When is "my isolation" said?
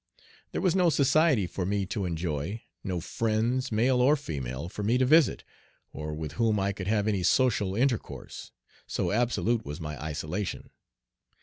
9.79-10.71